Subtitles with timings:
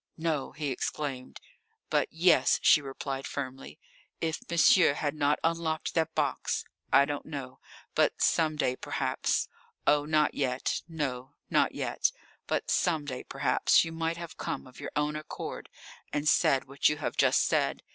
[0.17, 1.39] "No!" he exclaimed.
[1.91, 3.77] "But yes," she replied firmly.
[4.19, 7.59] "If monsieur had not unlocked that box I don't know
[7.93, 9.47] but some day perhaps
[9.85, 12.11] oh, not yet, no, not yet
[12.47, 15.69] but some day perhaps you might have come of your own accord
[16.11, 17.83] and said what you have just said.